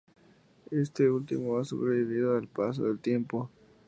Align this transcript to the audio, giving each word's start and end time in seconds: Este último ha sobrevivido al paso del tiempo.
Este 0.71 1.07
último 1.11 1.59
ha 1.59 1.63
sobrevivido 1.63 2.35
al 2.35 2.47
paso 2.47 2.85
del 2.85 2.97
tiempo. 2.97 3.51